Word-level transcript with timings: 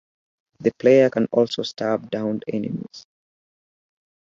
The 0.61 0.71
player 0.79 1.11
can 1.11 1.27
also 1.31 1.61
stab 1.61 2.09
downed 2.09 2.43
enemies. 2.51 3.05